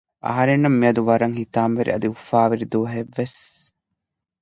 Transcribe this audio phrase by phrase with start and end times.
[0.25, 3.39] އަހަރެންނަށް މިއަދު ވަރަށް ހިތާމަވެރި އަދި އުފާވެރި ދުވަހެއް ވެސް